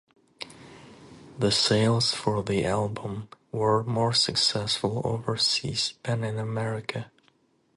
The 1.37 1.51
sales 1.51 2.11
for 2.11 2.41
the 2.41 2.65
album 2.65 3.29
were 3.51 3.83
more 3.83 4.13
successful 4.13 5.03
overseas 5.05 5.93
than 6.01 6.23
in 6.23 6.39
America. 6.39 7.11